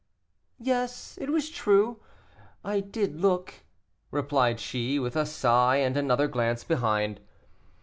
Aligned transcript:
"Yes, 0.57 1.15
it 1.21 1.29
was 1.29 1.51
true, 1.51 1.99
I 2.63 2.79
did 2.79 3.21
look," 3.21 3.63
replied 4.09 4.59
she, 4.59 4.97
with 4.97 5.15
a 5.15 5.27
sigh 5.27 5.75
and 5.75 5.95
another 5.95 6.27
glance 6.27 6.63
behind. 6.63 7.19